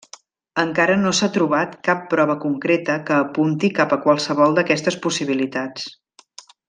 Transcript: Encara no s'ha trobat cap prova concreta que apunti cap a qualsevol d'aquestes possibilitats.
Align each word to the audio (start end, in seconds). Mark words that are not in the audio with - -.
Encara 0.61 0.93
no 1.01 1.11
s'ha 1.17 1.27
trobat 1.35 1.75
cap 1.89 2.01
prova 2.13 2.37
concreta 2.45 2.95
que 3.09 3.17
apunti 3.19 3.71
cap 3.81 3.93
a 3.93 4.01
qualsevol 4.07 4.57
d'aquestes 4.61 4.99
possibilitats. 5.05 5.87